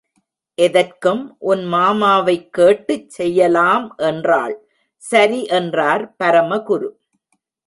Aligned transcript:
எதற்கும் 0.57 1.21
உன் 1.41 1.61
மாமாவை 1.65 2.35
கேட்டு 2.49 2.95
செய்யலாம் 3.07 3.85
என்றாள், 4.03 4.55
சரி, 5.03 5.39
என்றார் 5.59 6.05
பரமகுரு. 6.23 6.89